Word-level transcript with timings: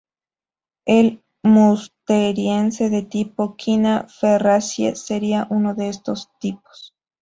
El 0.87 1.23
Musteriense 1.43 2.89
de 2.89 3.03
tipo 3.03 3.55
Quina-Ferrassie 3.55 4.95
seria 4.95 5.45
uno 5.51 5.75
de 5.75 5.89
esos 5.89 6.29
tipos. 6.39 6.87